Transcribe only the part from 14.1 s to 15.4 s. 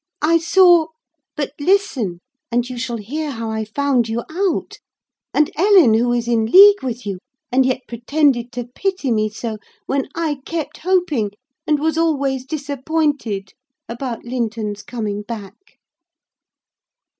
Linton's coming